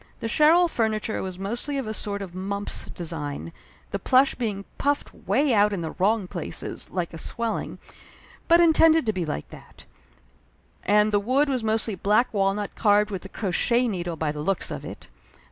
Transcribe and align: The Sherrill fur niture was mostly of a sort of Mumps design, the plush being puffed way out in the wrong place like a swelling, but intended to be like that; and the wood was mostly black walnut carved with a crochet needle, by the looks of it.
The 0.19 0.27
Sherrill 0.27 0.67
fur 0.67 0.87
niture 0.89 1.21
was 1.21 1.37
mostly 1.37 1.77
of 1.77 1.85
a 1.85 1.93
sort 1.93 2.23
of 2.23 2.33
Mumps 2.33 2.85
design, 2.85 3.53
the 3.91 3.99
plush 3.99 4.33
being 4.33 4.65
puffed 4.79 5.13
way 5.13 5.53
out 5.53 5.71
in 5.71 5.81
the 5.81 5.91
wrong 5.91 6.27
place 6.27 6.63
like 6.89 7.13
a 7.13 7.19
swelling, 7.19 7.77
but 8.47 8.59
intended 8.59 9.05
to 9.05 9.13
be 9.13 9.27
like 9.27 9.49
that; 9.49 9.85
and 10.83 11.11
the 11.11 11.19
wood 11.19 11.49
was 11.49 11.63
mostly 11.63 11.93
black 11.93 12.33
walnut 12.33 12.73
carved 12.73 13.11
with 13.11 13.25
a 13.25 13.29
crochet 13.29 13.87
needle, 13.87 14.15
by 14.15 14.31
the 14.31 14.41
looks 14.41 14.71
of 14.71 14.83
it. 14.83 15.07